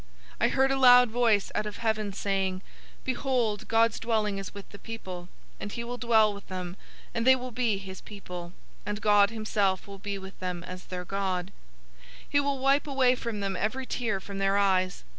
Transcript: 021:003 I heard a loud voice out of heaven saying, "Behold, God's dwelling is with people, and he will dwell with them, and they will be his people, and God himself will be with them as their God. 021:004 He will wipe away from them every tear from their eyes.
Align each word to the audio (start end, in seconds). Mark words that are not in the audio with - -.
021:003 0.39 0.45
I 0.45 0.47
heard 0.47 0.71
a 0.71 0.79
loud 0.79 1.11
voice 1.11 1.51
out 1.53 1.67
of 1.67 1.77
heaven 1.77 2.11
saying, 2.11 2.63
"Behold, 3.03 3.67
God's 3.67 3.99
dwelling 3.99 4.39
is 4.39 4.51
with 4.51 4.81
people, 4.81 5.29
and 5.59 5.71
he 5.73 5.83
will 5.83 5.99
dwell 5.99 6.33
with 6.33 6.47
them, 6.47 6.75
and 7.13 7.23
they 7.27 7.35
will 7.35 7.51
be 7.51 7.77
his 7.77 8.01
people, 8.01 8.51
and 8.83 8.99
God 8.99 9.29
himself 9.29 9.85
will 9.85 9.99
be 9.99 10.17
with 10.17 10.39
them 10.39 10.63
as 10.63 10.85
their 10.85 11.05
God. 11.05 11.51
021:004 11.99 12.01
He 12.29 12.39
will 12.39 12.57
wipe 12.57 12.87
away 12.87 13.13
from 13.13 13.41
them 13.41 13.55
every 13.55 13.85
tear 13.85 14.19
from 14.19 14.39
their 14.39 14.57
eyes. 14.57 15.03